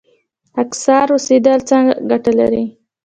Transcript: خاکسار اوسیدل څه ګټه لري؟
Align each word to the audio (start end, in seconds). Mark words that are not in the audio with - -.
خاکسار 0.55 1.07
اوسیدل 1.15 1.59
څه 1.69 1.77
ګټه 2.09 2.31
لري؟ 2.39 2.63